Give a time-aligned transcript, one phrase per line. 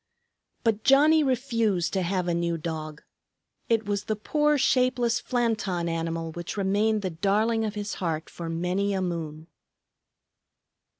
[0.63, 3.03] But Johnnie refused to have a new dog.
[3.69, 8.49] It was the poor, shapeless Flanton animal which remained the darling of his heart for
[8.49, 9.45] many a moon.